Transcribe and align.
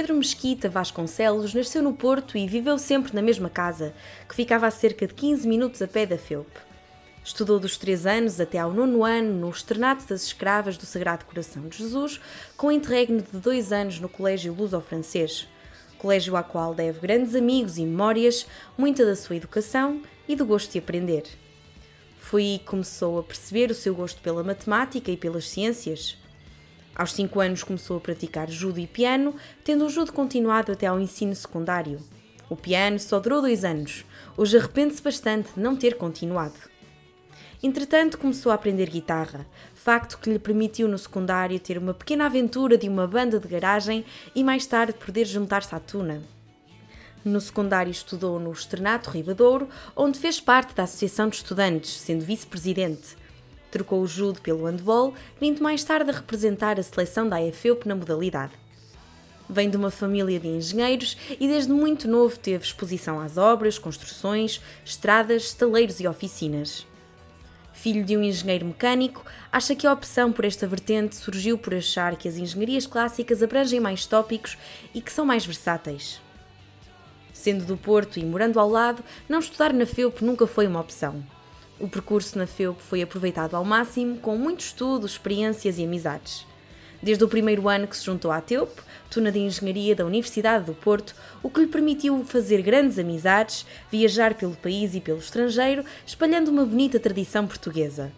Pedro 0.00 0.16
Mesquita 0.16 0.66
Vasconcelos 0.66 1.52
nasceu 1.52 1.82
no 1.82 1.92
Porto 1.92 2.38
e 2.38 2.48
viveu 2.48 2.78
sempre 2.78 3.14
na 3.14 3.20
mesma 3.20 3.50
casa, 3.50 3.92
que 4.26 4.34
ficava 4.34 4.66
a 4.66 4.70
cerca 4.70 5.06
de 5.06 5.12
15 5.12 5.46
minutos 5.46 5.82
a 5.82 5.86
pé 5.86 6.06
da 6.06 6.16
FEUP. 6.16 6.48
Estudou 7.22 7.60
dos 7.60 7.76
3 7.76 8.06
anos 8.06 8.40
até 8.40 8.56
ao 8.56 8.72
nono 8.72 9.04
ano 9.04 9.34
no 9.34 9.50
Externato 9.50 10.06
das 10.06 10.22
Escravas 10.22 10.78
do 10.78 10.86
Sagrado 10.86 11.26
Coração 11.26 11.68
de 11.68 11.76
Jesus, 11.76 12.18
com 12.56 12.72
interregno 12.72 13.20
de 13.20 13.38
dois 13.38 13.72
anos 13.72 14.00
no 14.00 14.08
Colégio 14.08 14.54
Luso-Francês, 14.54 15.46
colégio 15.98 16.34
ao 16.34 16.44
qual 16.44 16.74
deve 16.74 16.98
grandes 16.98 17.34
amigos 17.34 17.76
e 17.76 17.84
memórias, 17.84 18.46
muita 18.78 19.04
da 19.04 19.14
sua 19.14 19.36
educação 19.36 20.00
e 20.26 20.34
do 20.34 20.46
gosto 20.46 20.72
de 20.72 20.78
aprender. 20.78 21.24
Foi 22.18 22.42
aí 22.42 22.58
que 22.58 22.64
começou 22.64 23.18
a 23.18 23.22
perceber 23.22 23.70
o 23.70 23.74
seu 23.74 23.94
gosto 23.94 24.22
pela 24.22 24.42
matemática 24.42 25.10
e 25.10 25.16
pelas 25.18 25.46
ciências. 25.46 26.16
Aos 27.00 27.14
5 27.14 27.40
anos 27.40 27.62
começou 27.62 27.96
a 27.96 28.00
praticar 28.00 28.50
judo 28.50 28.78
e 28.78 28.86
piano, 28.86 29.34
tendo 29.64 29.86
o 29.86 29.88
judo 29.88 30.12
continuado 30.12 30.70
até 30.70 30.86
ao 30.86 31.00
ensino 31.00 31.34
secundário. 31.34 31.98
O 32.46 32.54
piano 32.54 32.98
só 32.98 33.18
durou 33.18 33.40
dois 33.40 33.64
anos. 33.64 34.04
Hoje 34.36 34.58
arrepende-se 34.58 35.00
bastante 35.00 35.50
de 35.54 35.60
não 35.60 35.74
ter 35.74 35.96
continuado. 35.96 36.58
Entretanto, 37.62 38.18
começou 38.18 38.52
a 38.52 38.54
aprender 38.54 38.90
guitarra, 38.90 39.46
facto 39.74 40.18
que 40.18 40.28
lhe 40.28 40.38
permitiu 40.38 40.86
no 40.88 40.98
secundário 40.98 41.58
ter 41.58 41.78
uma 41.78 41.94
pequena 41.94 42.26
aventura 42.26 42.76
de 42.76 42.86
uma 42.86 43.06
banda 43.06 43.40
de 43.40 43.48
garagem 43.48 44.04
e 44.34 44.44
mais 44.44 44.66
tarde 44.66 44.92
poder 44.92 45.24
juntar-se 45.24 45.74
à 45.74 45.80
tuna. 45.80 46.22
No 47.24 47.40
secundário 47.40 47.90
estudou 47.90 48.38
no 48.38 48.52
Externato 48.52 49.08
Ribadouro, 49.08 49.70
onde 49.96 50.18
fez 50.18 50.38
parte 50.38 50.74
da 50.74 50.82
Associação 50.82 51.30
de 51.30 51.36
Estudantes, 51.36 51.98
sendo 51.98 52.26
vice-presidente. 52.26 53.16
Trocou 53.70 54.02
o 54.02 54.06
judo 54.06 54.40
pelo 54.40 54.64
handball, 54.66 55.14
vindo 55.40 55.62
mais 55.62 55.84
tarde 55.84 56.10
a 56.10 56.14
representar 56.14 56.78
a 56.78 56.82
seleção 56.82 57.28
da 57.28 57.36
AFEUP 57.36 57.86
na 57.86 57.94
modalidade. 57.94 58.52
Vem 59.48 59.68
de 59.68 59.76
uma 59.76 59.90
família 59.90 60.38
de 60.38 60.46
engenheiros 60.46 61.16
e 61.28 61.48
desde 61.48 61.72
muito 61.72 62.06
novo 62.06 62.38
teve 62.38 62.64
exposição 62.64 63.18
às 63.18 63.36
obras, 63.36 63.78
construções, 63.78 64.60
estradas, 64.84 65.44
estaleiros 65.44 65.98
e 65.98 66.06
oficinas. 66.06 66.86
Filho 67.72 68.04
de 68.04 68.16
um 68.16 68.22
engenheiro 68.22 68.66
mecânico, 68.66 69.24
acha 69.50 69.74
que 69.74 69.86
a 69.86 69.92
opção 69.92 70.30
por 70.30 70.44
esta 70.44 70.66
vertente 70.66 71.16
surgiu 71.16 71.58
por 71.58 71.74
achar 71.74 72.14
que 72.14 72.28
as 72.28 72.36
engenharias 72.36 72.86
clássicas 72.86 73.42
abrangem 73.42 73.80
mais 73.80 74.06
tópicos 74.06 74.56
e 74.94 75.00
que 75.00 75.12
são 75.12 75.24
mais 75.24 75.44
versáteis. 75.44 76.20
Sendo 77.32 77.64
do 77.64 77.76
Porto 77.76 78.18
e 78.18 78.24
morando 78.24 78.60
ao 78.60 78.68
lado, 78.68 79.02
não 79.28 79.38
estudar 79.38 79.72
na 79.72 79.86
FEUP 79.86 80.22
nunca 80.22 80.46
foi 80.46 80.66
uma 80.66 80.80
opção. 80.80 81.24
O 81.80 81.88
percurso 81.88 82.36
na 82.36 82.46
FEUP 82.46 82.78
foi 82.82 83.00
aproveitado 83.00 83.54
ao 83.54 83.64
máximo, 83.64 84.18
com 84.18 84.36
muito 84.36 84.60
estudo, 84.60 85.06
experiências 85.06 85.78
e 85.78 85.84
amizades. 85.84 86.46
Desde 87.02 87.24
o 87.24 87.28
primeiro 87.28 87.70
ano 87.70 87.88
que 87.88 87.96
se 87.96 88.04
juntou 88.04 88.30
à 88.30 88.38
TEUP, 88.38 88.70
Tuna 89.08 89.32
de 89.32 89.38
Engenharia 89.38 89.96
da 89.96 90.04
Universidade 90.04 90.66
do 90.66 90.74
Porto, 90.74 91.14
o 91.42 91.48
que 91.48 91.60
lhe 91.60 91.66
permitiu 91.66 92.22
fazer 92.22 92.60
grandes 92.60 92.98
amizades, 92.98 93.64
viajar 93.90 94.34
pelo 94.34 94.54
país 94.56 94.94
e 94.94 95.00
pelo 95.00 95.20
estrangeiro, 95.20 95.82
espalhando 96.06 96.48
uma 96.48 96.66
bonita 96.66 97.00
tradição 97.00 97.46
portuguesa. 97.46 98.12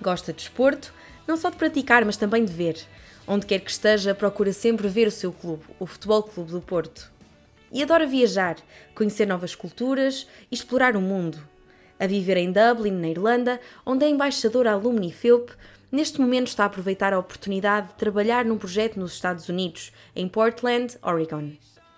Gosta 0.00 0.32
de 0.32 0.42
esporto, 0.42 0.94
não 1.26 1.36
só 1.36 1.50
de 1.50 1.56
praticar, 1.56 2.04
mas 2.04 2.16
também 2.16 2.44
de 2.44 2.52
ver. 2.52 2.78
Onde 3.26 3.46
quer 3.46 3.58
que 3.58 3.70
esteja, 3.72 4.14
procura 4.14 4.52
sempre 4.52 4.86
ver 4.86 5.08
o 5.08 5.10
seu 5.10 5.32
clube, 5.32 5.64
o 5.80 5.86
Futebol 5.86 6.22
Clube 6.22 6.52
do 6.52 6.60
Porto. 6.60 7.10
E 7.72 7.82
adora 7.82 8.06
viajar, 8.06 8.58
conhecer 8.94 9.26
novas 9.26 9.56
culturas 9.56 10.28
e 10.52 10.54
explorar 10.54 10.96
o 10.96 11.00
mundo, 11.00 11.53
a 12.04 12.06
viver 12.06 12.36
em 12.36 12.52
Dublin, 12.52 12.92
na 12.92 13.08
Irlanda, 13.08 13.60
onde 13.84 14.04
é 14.04 14.08
embaixadora 14.08 14.72
Alumni 14.72 15.10
FEUP, 15.10 15.50
neste 15.90 16.20
momento 16.20 16.48
está 16.48 16.64
a 16.64 16.66
aproveitar 16.66 17.12
a 17.12 17.18
oportunidade 17.18 17.88
de 17.88 17.94
trabalhar 17.94 18.44
num 18.44 18.58
projeto 18.58 18.98
nos 18.98 19.14
Estados 19.14 19.48
Unidos, 19.48 19.92
em 20.14 20.28
Portland, 20.28 20.96
Oregon. 21.02 21.52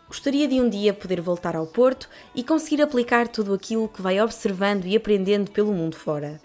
Gostaria 0.08 0.46
de 0.46 0.60
um 0.60 0.68
dia 0.68 0.94
poder 0.94 1.20
voltar 1.20 1.56
ao 1.56 1.66
Porto 1.66 2.08
e 2.34 2.44
conseguir 2.44 2.80
aplicar 2.80 3.26
tudo 3.26 3.52
aquilo 3.52 3.88
que 3.88 4.00
vai 4.00 4.20
observando 4.20 4.86
e 4.86 4.96
aprendendo 4.96 5.50
pelo 5.50 5.72
mundo 5.72 5.96
fora. 5.96 6.40